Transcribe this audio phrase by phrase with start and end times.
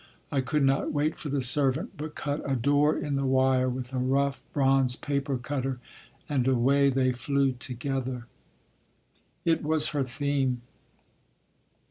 [0.31, 3.93] I could not wait for the servant, but cut a door in the wire with
[3.93, 5.79] a rough bronze paper cutter,
[6.27, 8.25] and away they flew together."
[9.45, 10.63] It was her theme.